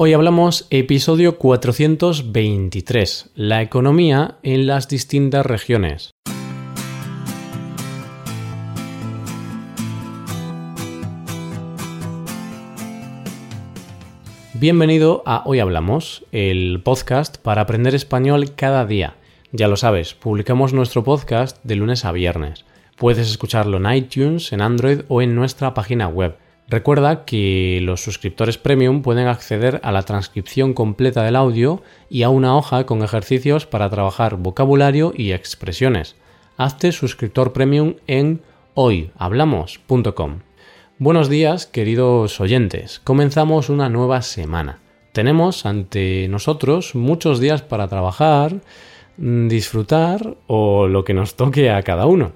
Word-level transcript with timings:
Hoy 0.00 0.12
hablamos 0.12 0.68
episodio 0.70 1.38
423, 1.38 3.30
la 3.34 3.62
economía 3.62 4.36
en 4.44 4.68
las 4.68 4.86
distintas 4.86 5.44
regiones. 5.44 6.12
Bienvenido 14.54 15.24
a 15.26 15.42
Hoy 15.46 15.58
Hablamos, 15.58 16.24
el 16.30 16.80
podcast 16.84 17.38
para 17.38 17.62
aprender 17.62 17.96
español 17.96 18.54
cada 18.54 18.86
día. 18.86 19.16
Ya 19.50 19.66
lo 19.66 19.76
sabes, 19.76 20.14
publicamos 20.14 20.72
nuestro 20.72 21.02
podcast 21.02 21.58
de 21.64 21.74
lunes 21.74 22.04
a 22.04 22.12
viernes. 22.12 22.64
Puedes 22.96 23.28
escucharlo 23.28 23.78
en 23.78 23.92
iTunes, 23.92 24.52
en 24.52 24.60
Android 24.60 25.00
o 25.08 25.22
en 25.22 25.34
nuestra 25.34 25.74
página 25.74 26.06
web 26.06 26.36
Recuerda 26.70 27.24
que 27.24 27.80
los 27.82 28.02
suscriptores 28.02 28.58
premium 28.58 29.00
pueden 29.00 29.26
acceder 29.26 29.80
a 29.82 29.90
la 29.90 30.02
transcripción 30.02 30.74
completa 30.74 31.22
del 31.22 31.36
audio 31.36 31.82
y 32.10 32.24
a 32.24 32.28
una 32.28 32.56
hoja 32.56 32.84
con 32.84 33.02
ejercicios 33.02 33.64
para 33.64 33.88
trabajar 33.88 34.36
vocabulario 34.36 35.14
y 35.16 35.32
expresiones. 35.32 36.14
Hazte 36.58 36.92
suscriptor 36.92 37.54
premium 37.54 37.94
en 38.06 38.42
hoyhablamos.com. 38.74 40.40
Buenos 40.98 41.30
días, 41.30 41.64
queridos 41.64 42.38
oyentes. 42.38 43.00
Comenzamos 43.02 43.70
una 43.70 43.88
nueva 43.88 44.20
semana. 44.20 44.80
Tenemos 45.12 45.64
ante 45.64 46.28
nosotros 46.28 46.94
muchos 46.94 47.40
días 47.40 47.62
para 47.62 47.88
trabajar, 47.88 48.60
disfrutar 49.16 50.36
o 50.46 50.86
lo 50.86 51.04
que 51.04 51.14
nos 51.14 51.34
toque 51.34 51.70
a 51.70 51.82
cada 51.82 52.04
uno. 52.04 52.32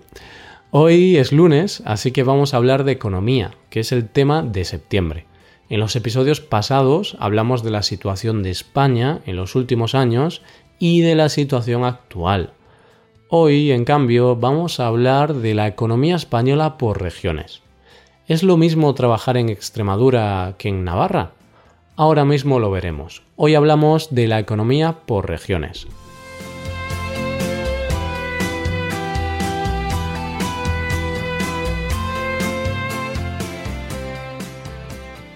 Hoy 0.75 1.19
es 1.19 1.33
lunes, 1.33 1.83
así 1.85 2.12
que 2.12 2.23
vamos 2.23 2.55
a 2.55 2.57
hablar 2.57 2.85
de 2.85 2.93
economía, 2.93 3.51
que 3.69 3.81
es 3.81 3.93
el 3.93 4.09
tema 4.09 4.43
de 4.43 4.65
septiembre. 4.65 5.27
En 5.69 5.81
los 5.81 5.97
episodios 5.97 6.41
pasados 6.41 7.15
hablamos 7.21 7.62
de 7.62 7.71
la 7.71 7.83
situación 7.83 8.43
de 8.43 8.48
España 8.48 9.21
en 9.27 9.37
los 9.37 9.55
últimos 9.55 9.95
años 9.95 10.41
y 10.79 11.03
de 11.03 11.15
la 11.15 11.29
situación 11.29 11.84
actual. 11.84 12.55
Hoy, 13.29 13.70
en 13.70 13.84
cambio, 13.84 14.34
vamos 14.34 14.81
a 14.81 14.87
hablar 14.87 15.34
de 15.34 15.53
la 15.53 15.67
economía 15.67 16.17
española 16.17 16.79
por 16.79 17.03
regiones. 17.03 17.61
¿Es 18.27 18.42
lo 18.42 18.57
mismo 18.57 18.95
trabajar 18.95 19.36
en 19.36 19.51
Extremadura 19.51 20.55
que 20.57 20.70
en 20.70 20.84
Navarra? 20.84 21.33
Ahora 21.97 22.25
mismo 22.25 22.59
lo 22.59 22.70
veremos. 22.70 23.23
Hoy 23.36 23.57
hablamos 23.57 24.14
de 24.14 24.27
la 24.27 24.39
economía 24.39 25.01
por 25.05 25.29
regiones. 25.29 25.86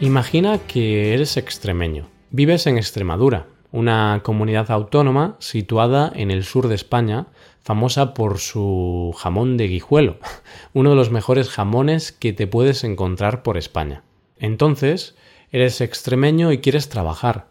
Imagina 0.00 0.58
que 0.58 1.14
eres 1.14 1.38
extremeño. 1.38 2.10
Vives 2.30 2.66
en 2.66 2.76
Extremadura, 2.76 3.46
una 3.72 4.20
comunidad 4.22 4.70
autónoma 4.70 5.36
situada 5.38 6.12
en 6.14 6.30
el 6.30 6.44
sur 6.44 6.68
de 6.68 6.74
España, 6.74 7.28
famosa 7.62 8.12
por 8.12 8.38
su 8.38 9.14
jamón 9.16 9.56
de 9.56 9.68
guijuelo, 9.68 10.18
uno 10.74 10.90
de 10.90 10.96
los 10.96 11.10
mejores 11.10 11.48
jamones 11.48 12.12
que 12.12 12.34
te 12.34 12.46
puedes 12.46 12.84
encontrar 12.84 13.42
por 13.42 13.56
España. 13.56 14.02
Entonces, 14.36 15.16
eres 15.50 15.80
extremeño 15.80 16.52
y 16.52 16.58
quieres 16.58 16.90
trabajar. 16.90 17.48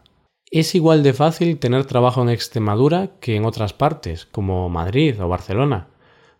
¿Es 0.52 0.76
igual 0.76 1.02
de 1.02 1.14
fácil 1.14 1.58
tener 1.58 1.86
trabajo 1.86 2.22
en 2.22 2.30
Extremadura 2.30 3.14
que 3.20 3.36
en 3.38 3.46
otras 3.46 3.74
partes, 3.74 4.28
como 4.28 4.70
Madrid 4.70 5.20
o 5.20 5.28
Barcelona? 5.28 5.88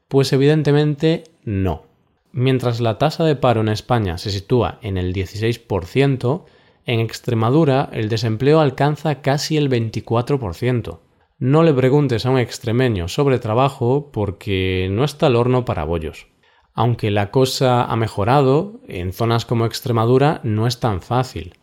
Pues 0.08 0.32
evidentemente 0.34 1.24
no. 1.44 1.95
Mientras 2.38 2.82
la 2.82 2.98
tasa 2.98 3.24
de 3.24 3.38
paro 3.38 3.62
en 3.62 3.70
España 3.70 4.18
se 4.18 4.30
sitúa 4.30 4.78
en 4.82 4.98
el 4.98 5.14
16%, 5.14 6.44
en 6.84 7.00
Extremadura 7.00 7.88
el 7.94 8.10
desempleo 8.10 8.60
alcanza 8.60 9.22
casi 9.22 9.56
el 9.56 9.70
24%. 9.70 11.00
No 11.40 11.64
le 11.64 11.74
preguntes 11.74 12.26
a 12.26 12.32
un 12.32 12.40
extremeño 12.40 13.08
sobre 13.08 13.40
trabajo 13.40 14.12
porque 14.12 14.90
no 14.92 15.06
está 15.06 15.28
el 15.28 15.38
horno 15.38 15.64
para 15.64 15.86
bollos. 15.86 16.28
Aunque 16.74 17.10
la 17.10 17.32
cosa 17.32 17.86
ha 17.86 17.96
mejorado, 17.96 18.82
en 18.90 19.14
zonas 19.14 19.46
como 19.46 19.66
Extremadura 19.66 20.42
no 20.44 20.68
es 20.68 20.82
tan 20.82 21.02
fácil. 21.02 21.54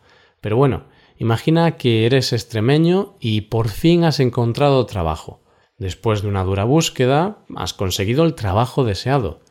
Pero 0.41 0.57
bueno, 0.57 0.85
imagina 1.19 1.77
que 1.77 2.07
eres 2.07 2.33
extremeño 2.33 3.15
y 3.19 3.41
por 3.41 3.69
fin 3.69 4.05
has 4.05 4.19
encontrado 4.19 4.87
trabajo. 4.87 5.43
Después 5.77 6.23
de 6.23 6.29
una 6.29 6.43
dura 6.43 6.63
búsqueda, 6.63 7.45
has 7.55 7.75
conseguido 7.75 8.23
el 8.23 8.33
trabajo 8.33 8.83
deseado. 8.83 9.42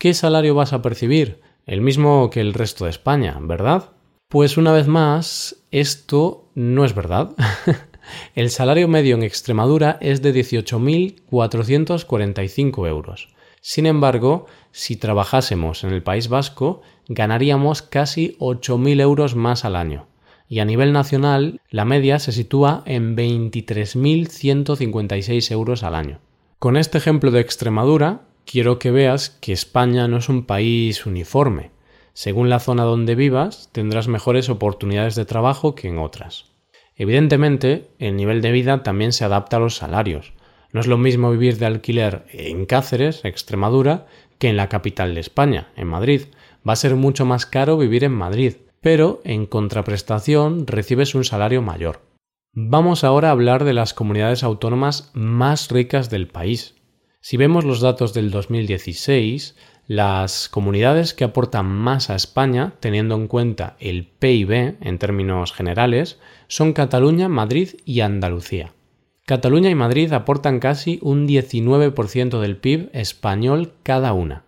¿Qué 0.00 0.12
salario 0.14 0.54
vas 0.54 0.72
a 0.72 0.80
percibir? 0.80 1.42
El 1.66 1.82
mismo 1.82 2.30
que 2.30 2.40
el 2.40 2.54
resto 2.54 2.86
de 2.86 2.90
España, 2.90 3.36
¿verdad? 3.38 3.90
Pues 4.30 4.56
una 4.56 4.72
vez 4.72 4.88
más, 4.88 5.56
esto 5.70 6.48
no 6.54 6.86
es 6.86 6.94
verdad. 6.94 7.32
el 8.34 8.48
salario 8.48 8.88
medio 8.88 9.14
en 9.14 9.22
Extremadura 9.22 9.98
es 10.00 10.22
de 10.22 10.32
18.445 10.32 12.88
euros. 12.88 13.28
Sin 13.60 13.84
embargo, 13.84 14.46
si 14.72 14.96
trabajásemos 14.96 15.84
en 15.84 15.90
el 15.90 16.02
País 16.02 16.28
Vasco, 16.28 16.80
ganaríamos 17.06 17.82
casi 17.82 18.38
8.000 18.38 19.02
euros 19.02 19.36
más 19.36 19.66
al 19.66 19.76
año. 19.76 20.06
Y 20.48 20.60
a 20.60 20.64
nivel 20.64 20.94
nacional, 20.94 21.60
la 21.68 21.84
media 21.84 22.18
se 22.20 22.32
sitúa 22.32 22.82
en 22.86 23.18
23.156 23.18 25.52
euros 25.52 25.82
al 25.82 25.94
año. 25.94 26.20
Con 26.58 26.78
este 26.78 26.96
ejemplo 26.96 27.30
de 27.30 27.40
Extremadura, 27.40 28.29
quiero 28.44 28.78
que 28.78 28.90
veas 28.90 29.30
que 29.30 29.52
España 29.52 30.08
no 30.08 30.18
es 30.18 30.28
un 30.28 30.44
país 30.44 31.06
uniforme. 31.06 31.70
Según 32.12 32.50
la 32.50 32.60
zona 32.60 32.84
donde 32.84 33.14
vivas, 33.14 33.70
tendrás 33.72 34.08
mejores 34.08 34.48
oportunidades 34.48 35.14
de 35.14 35.24
trabajo 35.24 35.74
que 35.74 35.88
en 35.88 35.98
otras. 35.98 36.46
Evidentemente, 36.96 37.88
el 37.98 38.16
nivel 38.16 38.42
de 38.42 38.52
vida 38.52 38.82
también 38.82 39.12
se 39.12 39.24
adapta 39.24 39.56
a 39.56 39.60
los 39.60 39.76
salarios. 39.76 40.34
No 40.72 40.80
es 40.80 40.86
lo 40.86 40.98
mismo 40.98 41.30
vivir 41.30 41.58
de 41.58 41.66
alquiler 41.66 42.26
en 42.32 42.66
Cáceres, 42.66 43.24
Extremadura, 43.24 44.06
que 44.38 44.48
en 44.48 44.56
la 44.56 44.68
capital 44.68 45.14
de 45.14 45.20
España, 45.20 45.70
en 45.76 45.88
Madrid. 45.88 46.22
Va 46.68 46.74
a 46.74 46.76
ser 46.76 46.96
mucho 46.96 47.24
más 47.24 47.46
caro 47.46 47.78
vivir 47.78 48.04
en 48.04 48.12
Madrid, 48.12 48.54
pero 48.80 49.20
en 49.24 49.46
contraprestación 49.46 50.66
recibes 50.66 51.14
un 51.14 51.24
salario 51.24 51.62
mayor. 51.62 52.00
Vamos 52.52 53.04
ahora 53.04 53.28
a 53.28 53.32
hablar 53.32 53.64
de 53.64 53.74
las 53.74 53.94
comunidades 53.94 54.42
autónomas 54.42 55.10
más 55.14 55.70
ricas 55.70 56.10
del 56.10 56.26
país, 56.26 56.74
si 57.20 57.36
vemos 57.36 57.64
los 57.64 57.80
datos 57.80 58.14
del 58.14 58.30
2016, 58.30 59.54
las 59.86 60.48
comunidades 60.48 61.14
que 61.14 61.24
aportan 61.24 61.66
más 61.66 62.08
a 62.08 62.14
España, 62.14 62.74
teniendo 62.80 63.14
en 63.14 63.26
cuenta 63.26 63.76
el 63.78 64.06
PIB 64.06 64.76
en 64.80 64.98
términos 64.98 65.52
generales, 65.52 66.18
son 66.48 66.72
Cataluña, 66.72 67.28
Madrid 67.28 67.70
y 67.84 68.00
Andalucía. 68.00 68.72
Cataluña 69.26 69.68
y 69.68 69.74
Madrid 69.74 70.12
aportan 70.12 70.60
casi 70.60 70.98
un 71.02 71.28
19% 71.28 72.40
del 72.40 72.56
PIB 72.56 72.88
español 72.94 73.74
cada 73.82 74.12
una. 74.12 74.44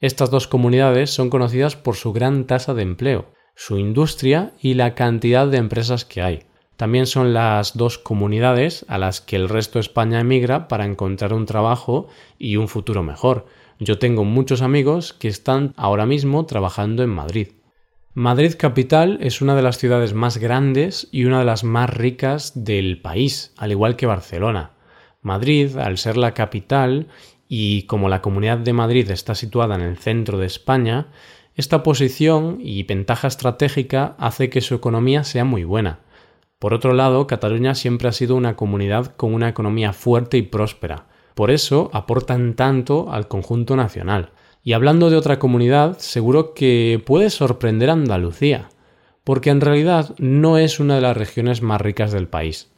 Estas 0.00 0.30
dos 0.30 0.48
comunidades 0.48 1.10
son 1.10 1.30
conocidas 1.30 1.76
por 1.76 1.96
su 1.96 2.12
gran 2.12 2.46
tasa 2.46 2.74
de 2.74 2.82
empleo, 2.82 3.32
su 3.54 3.78
industria 3.78 4.54
y 4.60 4.74
la 4.74 4.94
cantidad 4.94 5.46
de 5.46 5.58
empresas 5.58 6.04
que 6.04 6.22
hay. 6.22 6.47
También 6.78 7.06
son 7.08 7.34
las 7.34 7.76
dos 7.76 7.98
comunidades 7.98 8.86
a 8.86 8.98
las 8.98 9.20
que 9.20 9.34
el 9.34 9.48
resto 9.48 9.80
de 9.80 9.80
España 9.80 10.20
emigra 10.20 10.68
para 10.68 10.84
encontrar 10.84 11.32
un 11.32 11.44
trabajo 11.44 12.06
y 12.38 12.54
un 12.54 12.68
futuro 12.68 13.02
mejor. 13.02 13.46
Yo 13.80 13.98
tengo 13.98 14.22
muchos 14.22 14.62
amigos 14.62 15.12
que 15.12 15.26
están 15.26 15.74
ahora 15.76 16.06
mismo 16.06 16.46
trabajando 16.46 17.02
en 17.02 17.10
Madrid. 17.10 17.48
Madrid 18.14 18.54
capital 18.56 19.18
es 19.20 19.42
una 19.42 19.56
de 19.56 19.62
las 19.62 19.76
ciudades 19.78 20.14
más 20.14 20.38
grandes 20.38 21.08
y 21.10 21.24
una 21.24 21.40
de 21.40 21.46
las 21.46 21.64
más 21.64 21.90
ricas 21.90 22.52
del 22.54 23.00
país, 23.00 23.52
al 23.56 23.72
igual 23.72 23.96
que 23.96 24.06
Barcelona. 24.06 24.70
Madrid, 25.20 25.76
al 25.78 25.98
ser 25.98 26.16
la 26.16 26.32
capital 26.32 27.08
y 27.48 27.82
como 27.88 28.08
la 28.08 28.22
Comunidad 28.22 28.58
de 28.58 28.72
Madrid 28.72 29.10
está 29.10 29.34
situada 29.34 29.74
en 29.74 29.80
el 29.80 29.96
centro 29.96 30.38
de 30.38 30.46
España, 30.46 31.08
esta 31.56 31.82
posición 31.82 32.58
y 32.60 32.84
ventaja 32.84 33.26
estratégica 33.26 34.14
hace 34.20 34.48
que 34.48 34.60
su 34.60 34.76
economía 34.76 35.24
sea 35.24 35.44
muy 35.44 35.64
buena. 35.64 36.02
Por 36.58 36.74
otro 36.74 36.92
lado, 36.92 37.26
Cataluña 37.28 37.76
siempre 37.76 38.08
ha 38.08 38.12
sido 38.12 38.34
una 38.34 38.56
comunidad 38.56 39.14
con 39.16 39.32
una 39.32 39.48
economía 39.48 39.92
fuerte 39.92 40.38
y 40.38 40.42
próspera. 40.42 41.06
Por 41.34 41.52
eso 41.52 41.88
aportan 41.92 42.54
tanto 42.54 43.12
al 43.12 43.28
conjunto 43.28 43.76
nacional. 43.76 44.32
Y 44.64 44.72
hablando 44.72 45.08
de 45.08 45.16
otra 45.16 45.38
comunidad, 45.38 45.98
seguro 45.98 46.54
que 46.54 47.00
puede 47.06 47.30
sorprender 47.30 47.90
a 47.90 47.92
Andalucía, 47.92 48.70
porque 49.22 49.50
en 49.50 49.60
realidad 49.60 50.16
no 50.18 50.58
es 50.58 50.80
una 50.80 50.96
de 50.96 51.00
las 51.02 51.16
regiones 51.16 51.62
más 51.62 51.80
ricas 51.80 52.10
del 52.10 52.26
país. 52.26 52.72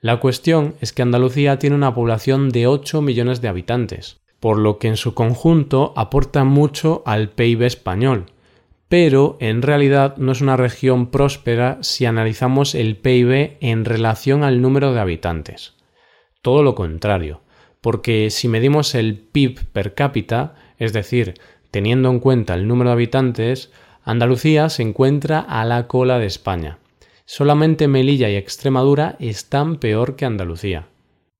La 0.00 0.20
cuestión 0.20 0.74
es 0.80 0.92
que 0.92 1.00
Andalucía 1.00 1.58
tiene 1.58 1.76
una 1.76 1.94
población 1.94 2.50
de 2.50 2.66
8 2.66 3.00
millones 3.00 3.40
de 3.40 3.48
habitantes, 3.48 4.20
por 4.40 4.58
lo 4.58 4.78
que 4.78 4.88
en 4.88 4.96
su 4.96 5.14
conjunto 5.14 5.94
aporta 5.96 6.44
mucho 6.44 7.02
al 7.06 7.30
PIB 7.30 7.62
español, 7.62 8.26
pero 8.92 9.38
en 9.40 9.62
realidad 9.62 10.18
no 10.18 10.32
es 10.32 10.42
una 10.42 10.58
región 10.58 11.06
próspera 11.06 11.78
si 11.80 12.04
analizamos 12.04 12.74
el 12.74 12.98
PIB 12.98 13.56
en 13.60 13.86
relación 13.86 14.44
al 14.44 14.60
número 14.60 14.92
de 14.92 15.00
habitantes. 15.00 15.72
Todo 16.42 16.62
lo 16.62 16.74
contrario, 16.74 17.40
porque 17.80 18.28
si 18.28 18.48
medimos 18.48 18.94
el 18.94 19.16
PIB 19.16 19.64
per 19.72 19.94
cápita, 19.94 20.56
es 20.76 20.92
decir, 20.92 21.40
teniendo 21.70 22.10
en 22.10 22.20
cuenta 22.20 22.52
el 22.52 22.68
número 22.68 22.90
de 22.90 22.94
habitantes, 22.96 23.72
Andalucía 24.04 24.68
se 24.68 24.82
encuentra 24.82 25.40
a 25.40 25.64
la 25.64 25.86
cola 25.86 26.18
de 26.18 26.26
España. 26.26 26.78
Solamente 27.24 27.88
Melilla 27.88 28.28
y 28.28 28.36
Extremadura 28.36 29.16
están 29.20 29.76
peor 29.76 30.16
que 30.16 30.26
Andalucía. 30.26 30.88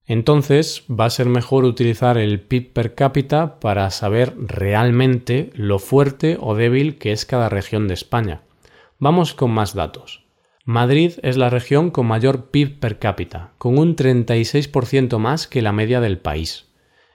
Entonces 0.07 0.85
va 0.91 1.05
a 1.05 1.11
ser 1.11 1.27
mejor 1.27 1.65
utilizar 1.65 2.19
el 2.19 2.41
PIB 2.41 2.73
per 2.73 2.95
cápita 2.95 3.61
para 3.61 3.89
saber 3.91 4.35
realmente 4.37 5.51
lo 5.55 5.79
fuerte 5.79 6.37
o 6.41 6.55
débil 6.55 6.99
que 6.99 7.13
es 7.13 7.25
cada 7.25 7.49
región 7.49 7.89
de 7.89 7.95
España. 7.95 8.43
Vamos 8.99 9.35
con 9.35 9.51
más 9.51 9.75
datos. 9.75 10.25
Madrid 10.65 11.15
es 11.23 11.37
la 11.37 11.51
región 11.51 11.91
con 11.91 12.07
mayor 12.07 12.51
PIB 12.51 12.79
per 12.79 12.99
cápita, 12.99 13.53
con 13.59 13.79
un 13.79 13.97
36% 13.97 15.19
más 15.19 15.47
que 15.47 15.63
la 15.63 15.73
media 15.73 16.01
del 16.01 16.19
país. 16.19 16.67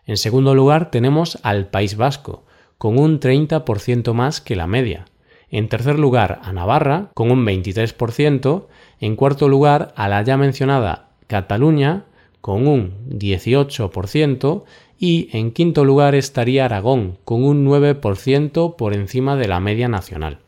En 0.05 0.17
segundo 0.17 0.55
lugar 0.55 0.91
tenemos 0.91 1.37
al 1.43 1.67
País 1.67 1.97
Vasco, 1.97 2.45
con 2.77 2.97
un 2.97 3.19
30% 3.19 4.13
más 4.13 4.41
que 4.41 4.55
la 4.55 4.67
media. 4.67 5.05
En 5.49 5.69
tercer 5.69 5.97
lugar 5.97 6.41
a 6.43 6.51
Navarra, 6.53 7.11
con 7.13 7.31
un 7.31 7.45
23%. 7.45 8.67
En 8.99 9.15
cuarto 9.15 9.47
lugar 9.47 9.93
a 9.95 10.09
la 10.09 10.21
ya 10.23 10.37
mencionada 10.37 11.11
Cataluña, 11.27 12.05
con 12.41 12.67
un 12.67 12.93
18%. 13.09 14.63
Y 14.99 15.29
en 15.31 15.51
quinto 15.51 15.85
lugar 15.85 16.15
estaría 16.15 16.65
Aragón, 16.65 17.17
con 17.23 17.43
un 17.43 17.67
9% 17.67 18.75
por 18.75 18.95
encima 18.95 19.35
de 19.35 19.47
la 19.47 19.59
media 19.59 19.87
nacional. 19.87 20.39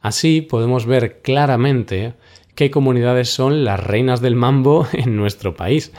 Así 0.00 0.40
podemos 0.40 0.86
ver 0.86 1.20
claramente 1.22 2.14
qué 2.54 2.70
comunidades 2.70 3.30
son 3.30 3.64
las 3.64 3.80
reinas 3.80 4.20
del 4.20 4.36
mambo 4.36 4.86
en 4.92 5.16
nuestro 5.16 5.56
país. 5.56 5.92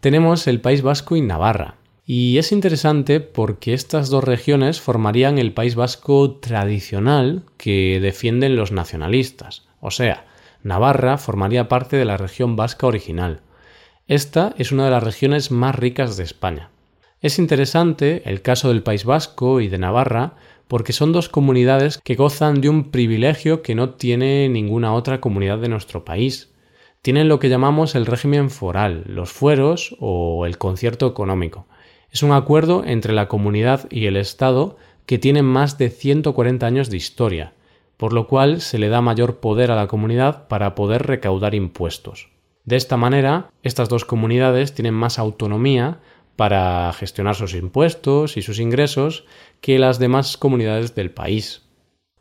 Tenemos 0.00 0.46
el 0.46 0.60
País 0.60 0.82
Vasco 0.82 1.16
y 1.16 1.22
Navarra. 1.22 1.76
Y 2.04 2.38
es 2.38 2.52
interesante 2.52 3.20
porque 3.20 3.74
estas 3.74 4.08
dos 4.08 4.24
regiones 4.24 4.80
formarían 4.80 5.38
el 5.38 5.52
País 5.52 5.74
Vasco 5.74 6.36
tradicional 6.36 7.42
que 7.58 8.00
defienden 8.00 8.56
los 8.56 8.72
nacionalistas. 8.72 9.66
O 9.80 9.90
sea, 9.90 10.24
Navarra 10.62 11.18
formaría 11.18 11.68
parte 11.68 11.96
de 11.96 12.04
la 12.04 12.16
región 12.16 12.56
vasca 12.56 12.86
original. 12.86 13.40
Esta 14.08 14.54
es 14.56 14.72
una 14.72 14.86
de 14.86 14.90
las 14.90 15.02
regiones 15.02 15.50
más 15.50 15.74
ricas 15.74 16.16
de 16.16 16.24
España. 16.24 16.70
Es 17.20 17.38
interesante 17.38 18.22
el 18.24 18.40
caso 18.40 18.68
del 18.68 18.82
País 18.82 19.04
Vasco 19.04 19.60
y 19.60 19.68
de 19.68 19.76
Navarra 19.76 20.32
porque 20.66 20.94
son 20.94 21.12
dos 21.12 21.28
comunidades 21.28 22.00
que 22.02 22.14
gozan 22.14 22.62
de 22.62 22.70
un 22.70 22.90
privilegio 22.90 23.60
que 23.60 23.74
no 23.74 23.90
tiene 23.90 24.48
ninguna 24.48 24.94
otra 24.94 25.20
comunidad 25.20 25.58
de 25.58 25.68
nuestro 25.68 26.06
país. 26.06 26.54
Tienen 27.02 27.28
lo 27.28 27.38
que 27.38 27.50
llamamos 27.50 27.94
el 27.94 28.06
régimen 28.06 28.48
foral, 28.48 29.04
los 29.08 29.30
fueros 29.30 29.94
o 30.00 30.46
el 30.46 30.56
concierto 30.56 31.06
económico. 31.06 31.66
Es 32.10 32.22
un 32.22 32.32
acuerdo 32.32 32.84
entre 32.86 33.12
la 33.12 33.28
comunidad 33.28 33.90
y 33.90 34.06
el 34.06 34.16
Estado 34.16 34.78
que 35.04 35.18
tiene 35.18 35.42
más 35.42 35.76
de 35.76 35.90
140 35.90 36.66
años 36.66 36.88
de 36.88 36.96
historia, 36.96 37.52
por 37.98 38.14
lo 38.14 38.26
cual 38.26 38.62
se 38.62 38.78
le 38.78 38.88
da 38.88 39.02
mayor 39.02 39.40
poder 39.40 39.70
a 39.70 39.76
la 39.76 39.86
comunidad 39.86 40.48
para 40.48 40.74
poder 40.74 41.06
recaudar 41.06 41.54
impuestos. 41.54 42.30
De 42.68 42.76
esta 42.76 42.98
manera, 42.98 43.50
estas 43.62 43.88
dos 43.88 44.04
comunidades 44.04 44.74
tienen 44.74 44.92
más 44.92 45.18
autonomía 45.18 46.00
para 46.36 46.92
gestionar 46.92 47.34
sus 47.34 47.54
impuestos 47.54 48.36
y 48.36 48.42
sus 48.42 48.60
ingresos 48.60 49.24
que 49.62 49.78
las 49.78 49.98
demás 49.98 50.36
comunidades 50.36 50.94
del 50.94 51.10
país. 51.10 51.62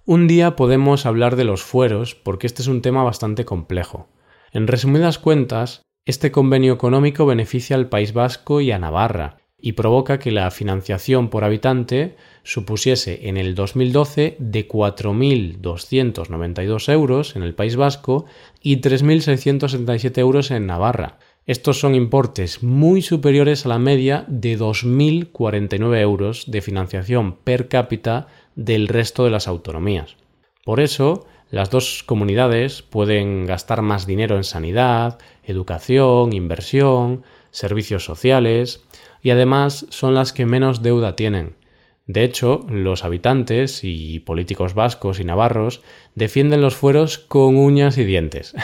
Un 0.05 0.25
día 0.25 0.55
podemos 0.55 1.05
hablar 1.05 1.35
de 1.35 1.43
los 1.43 1.63
fueros 1.63 2.15
porque 2.15 2.47
este 2.47 2.61
es 2.61 2.69
un 2.69 2.81
tema 2.81 3.03
bastante 3.03 3.43
complejo. 3.43 4.07
En 4.53 4.67
resumidas 4.67 5.19
cuentas, 5.19 5.81
este 6.05 6.31
convenio 6.31 6.71
económico 6.71 7.25
beneficia 7.25 7.75
al 7.75 7.89
País 7.89 8.13
Vasco 8.13 8.61
y 8.61 8.71
a 8.71 8.79
Navarra 8.79 9.39
y 9.67 9.73
provoca 9.73 10.17
que 10.17 10.31
la 10.31 10.49
financiación 10.49 11.29
por 11.29 11.43
habitante 11.43 12.15
supusiese 12.43 13.27
en 13.27 13.35
el 13.35 13.53
2012 13.53 14.37
de 14.39 14.65
4.292 14.65 16.93
euros 16.93 17.35
en 17.35 17.43
el 17.43 17.53
País 17.53 17.75
Vasco 17.75 18.23
y 18.61 18.77
3.677 18.77 20.19
euros 20.19 20.51
en 20.51 20.67
Navarra, 20.67 21.19
estos 21.45 21.81
son 21.81 21.95
importes 21.95 22.63
muy 22.63 23.01
superiores 23.01 23.65
a 23.65 23.69
la 23.69 23.77
media 23.77 24.23
de 24.29 24.57
2.049 24.57 25.99
euros 25.99 26.45
de 26.47 26.61
financiación 26.61 27.35
per 27.35 27.67
cápita 27.67 28.27
del 28.55 28.87
resto 28.87 29.25
de 29.25 29.31
las 29.31 29.49
autonomías. 29.49 30.15
Por 30.63 30.79
eso, 30.79 31.27
las 31.49 31.69
dos 31.69 32.03
comunidades 32.03 32.83
pueden 32.83 33.45
gastar 33.45 33.81
más 33.81 34.07
dinero 34.07 34.37
en 34.37 34.45
sanidad, 34.45 35.19
educación, 35.43 36.31
inversión, 36.31 37.23
servicios 37.51 38.05
sociales, 38.05 38.81
y 39.27 39.29
además 39.29 39.85
son 39.89 40.13
las 40.13 40.31
que 40.31 40.45
menos 40.45 40.81
deuda 40.81 41.17
tienen. 41.17 41.57
De 42.05 42.23
hecho, 42.23 42.65
los 42.69 43.03
habitantes 43.03 43.81
y 43.83 44.21
políticos 44.21 44.73
vascos 44.73 45.19
y 45.19 45.25
navarros 45.25 45.81
defienden 46.15 46.61
los 46.61 46.77
fueros 46.77 47.17
con 47.17 47.57
uñas 47.57 47.97
y 47.97 48.05
dientes. 48.05 48.55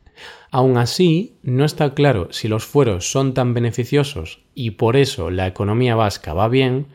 Aún 0.52 0.76
así, 0.76 1.38
no 1.42 1.64
está 1.64 1.94
claro 1.94 2.28
si 2.30 2.46
los 2.46 2.64
fueros 2.64 3.10
son 3.10 3.34
tan 3.34 3.52
beneficiosos 3.52 4.44
y 4.54 4.70
por 4.70 4.94
eso 4.94 5.28
la 5.32 5.48
economía 5.48 5.96
vasca 5.96 6.34
va 6.34 6.46
bien, 6.46 6.86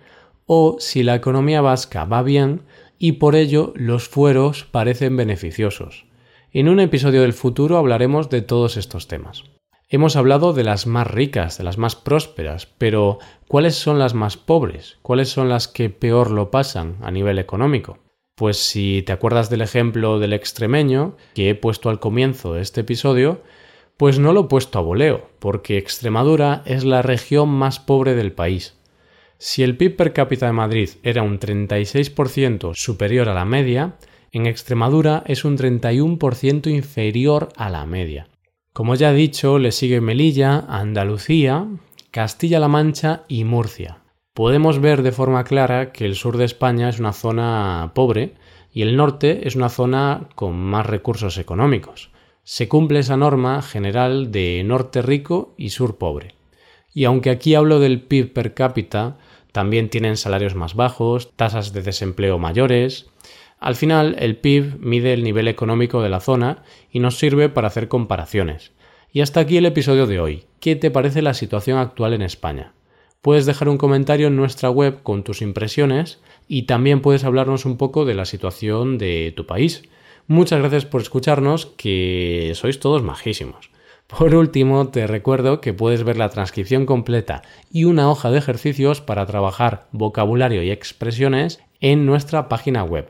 o 0.45 0.77
si 0.79 1.03
la 1.03 1.15
economía 1.15 1.59
vasca 1.59 2.05
va 2.05 2.23
bien 2.23 2.61
y 2.97 3.11
por 3.11 3.35
ello 3.35 3.73
los 3.75 4.07
fueros 4.07 4.63
parecen 4.63 5.17
beneficiosos. 5.17 6.05
En 6.53 6.69
un 6.69 6.79
episodio 6.79 7.23
del 7.23 7.33
futuro 7.33 7.75
hablaremos 7.75 8.29
de 8.29 8.41
todos 8.41 8.77
estos 8.77 9.09
temas. 9.09 9.43
Hemos 9.89 10.17
hablado 10.17 10.51
de 10.51 10.65
las 10.65 10.85
más 10.85 11.07
ricas, 11.07 11.57
de 11.57 11.63
las 11.63 11.77
más 11.77 11.95
prósperas, 11.95 12.65
pero 12.65 13.19
¿cuáles 13.47 13.75
son 13.75 13.99
las 13.99 14.13
más 14.13 14.35
pobres? 14.35 14.97
¿Cuáles 15.01 15.29
son 15.29 15.47
las 15.47 15.69
que 15.69 15.89
peor 15.89 16.29
lo 16.29 16.51
pasan 16.51 16.97
a 17.03 17.09
nivel 17.09 17.39
económico? 17.39 17.97
Pues 18.35 18.57
si 18.57 19.01
te 19.03 19.13
acuerdas 19.13 19.49
del 19.49 19.61
ejemplo 19.61 20.19
del 20.19 20.33
extremeño 20.33 21.15
que 21.33 21.49
he 21.49 21.55
puesto 21.55 21.89
al 21.89 22.01
comienzo 22.01 22.53
de 22.53 22.63
este 22.63 22.81
episodio, 22.81 23.41
pues 23.95 24.19
no 24.19 24.33
lo 24.33 24.41
he 24.41 24.47
puesto 24.49 24.77
a 24.77 24.81
voleo, 24.81 25.29
porque 25.39 25.77
Extremadura 25.77 26.63
es 26.65 26.83
la 26.83 27.01
región 27.01 27.47
más 27.47 27.79
pobre 27.79 28.13
del 28.13 28.33
país. 28.33 28.75
Si 29.37 29.63
el 29.63 29.77
PIB 29.77 29.95
per 29.95 30.11
cápita 30.11 30.47
de 30.47 30.51
Madrid 30.51 30.89
era 31.01 31.23
un 31.23 31.39
36% 31.39 32.73
superior 32.75 33.29
a 33.29 33.33
la 33.33 33.45
media, 33.45 33.95
en 34.33 34.47
Extremadura 34.47 35.23
es 35.27 35.45
un 35.45 35.57
31% 35.57 36.69
inferior 36.69 37.47
a 37.55 37.69
la 37.69 37.85
media. 37.85 38.27
Como 38.77 38.93
ya 38.93 39.11
he 39.11 39.15
dicho, 39.15 39.57
le 39.57 39.71
sigue 39.71 40.01
Melilla, 40.01 40.59
Andalucía, 40.69 41.65
Castilla-La 42.11 42.67
Mancha 42.67 43.23
y 43.27 43.43
Murcia 43.43 44.03
podemos 44.37 44.79
ver 44.79 45.01
de 45.01 45.11
forma 45.11 45.45
clara 45.45 45.91
que 45.91 46.05
el 46.05 46.13
sur 46.13 46.37
de 46.37 46.45
España 46.45 46.89
es 46.89 46.99
una 46.99 47.11
zona 47.11 47.93
pobre 47.95 48.35
y 48.71 48.83
el 48.83 48.95
norte 48.95 49.47
es 49.47 49.55
una 49.55 49.69
zona 49.69 50.29
con 50.35 50.55
más 50.55 50.85
recursos 50.85 51.39
económicos. 51.39 52.11
Se 52.43 52.67
cumple 52.67 52.99
esa 52.99 53.17
norma 53.17 53.63
general 53.63 54.31
de 54.31 54.61
norte 54.63 55.01
rico 55.01 55.55
y 55.57 55.69
sur 55.71 55.97
pobre. 55.97 56.35
Y 56.93 57.05
aunque 57.05 57.31
aquí 57.31 57.55
hablo 57.55 57.79
del 57.79 57.99
PIB 57.99 58.31
per 58.31 58.53
cápita, 58.53 59.17
también 59.51 59.89
tienen 59.89 60.17
salarios 60.17 60.53
más 60.53 60.75
bajos, 60.75 61.35
tasas 61.35 61.73
de 61.73 61.81
desempleo 61.81 62.37
mayores. 62.37 63.07
Al 63.59 63.75
final, 63.75 64.15
el 64.19 64.37
PIB 64.37 64.79
mide 64.79 65.13
el 65.13 65.23
nivel 65.23 65.47
económico 65.47 66.01
de 66.01 66.09
la 66.09 66.19
zona 66.19 66.63
y 66.91 66.99
nos 66.99 67.17
sirve 67.17 67.49
para 67.49 67.67
hacer 67.67 67.87
comparaciones. 67.87 68.71
Y 69.11 69.21
hasta 69.21 69.39
aquí 69.39 69.57
el 69.57 69.65
episodio 69.65 70.05
de 70.05 70.19
hoy. 70.19 70.43
¿Qué 70.59 70.75
te 70.75 70.91
parece 70.91 71.21
la 71.21 71.33
situación 71.33 71.79
actual 71.79 72.13
en 72.13 72.21
España? 72.21 72.73
Puedes 73.21 73.45
dejar 73.45 73.67
un 73.67 73.77
comentario 73.77 74.27
en 74.27 74.35
nuestra 74.35 74.69
web 74.69 75.01
con 75.01 75.23
tus 75.23 75.41
impresiones 75.41 76.21
y 76.47 76.63
también 76.63 77.01
puedes 77.01 77.23
hablarnos 77.23 77.65
un 77.65 77.77
poco 77.77 78.05
de 78.05 78.13
la 78.13 78.25
situación 78.25 78.97
de 78.97 79.33
tu 79.35 79.45
país. 79.45 79.83
Muchas 80.27 80.59
gracias 80.59 80.85
por 80.85 81.01
escucharnos, 81.01 81.65
que 81.65 82.51
sois 82.55 82.79
todos 82.79 83.01
majísimos. 83.01 83.71
Por 84.07 84.35
último, 84.35 84.87
te 84.89 85.05
recuerdo 85.07 85.59
que 85.59 85.73
puedes 85.73 86.03
ver 86.03 86.17
la 86.17 86.29
transcripción 86.29 86.85
completa 86.85 87.41
y 87.71 87.83
una 87.83 88.09
hoja 88.09 88.31
de 88.31 88.37
ejercicios 88.37 89.01
para 89.01 89.25
trabajar 89.25 89.87
vocabulario 89.91 90.63
y 90.63 90.71
expresiones 90.71 91.59
en 91.81 92.05
nuestra 92.05 92.47
página 92.47 92.83
web. 92.83 93.09